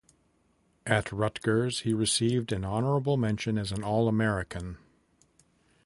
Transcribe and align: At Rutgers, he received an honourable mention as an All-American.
At 0.87 1.11
Rutgers, 1.11 1.81
he 1.81 1.93
received 1.93 2.51
an 2.51 2.65
honourable 2.65 3.17
mention 3.17 3.59
as 3.59 3.71
an 3.71 3.83
All-American. 3.83 4.79